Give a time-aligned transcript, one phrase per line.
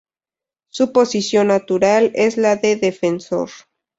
[0.71, 3.51] Su posición natural es la de defensor.